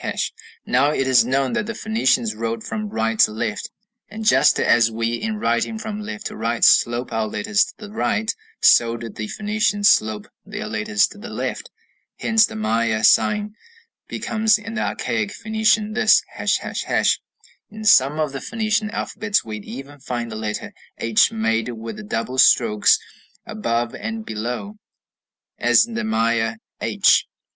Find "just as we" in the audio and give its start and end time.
4.25-5.13